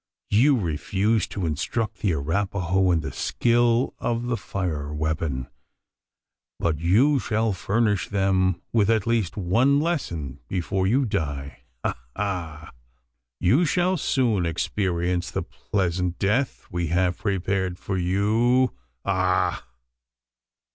you 0.31 0.57
refused 0.57 1.29
to 1.31 1.45
instruct 1.45 1.97
the 1.99 2.11
Arapaho 2.11 2.89
in 2.89 3.01
the 3.01 3.11
skill 3.11 3.93
of 3.99 4.25
the 4.25 4.35
fire 4.35 4.91
weapon; 4.91 5.45
but 6.59 6.79
you 6.79 7.19
shall 7.19 7.53
furnish 7.53 8.07
them 8.09 8.59
with 8.73 8.89
at 8.89 9.05
least 9.05 9.37
one 9.37 9.79
lesson 9.79 10.39
before 10.47 10.87
you 10.87 11.05
die 11.05 11.61
ha, 11.85 11.95
ha! 12.15 12.71
You 13.39 13.63
shall 13.63 13.95
soon 13.95 14.43
experience 14.43 15.29
the 15.29 15.43
pleasant 15.43 16.17
death 16.17 16.65
we 16.71 16.87
have 16.87 17.17
prepared 17.19 17.77
for 17.77 17.95
you! 17.95 18.73
Ugh!" 19.05 19.61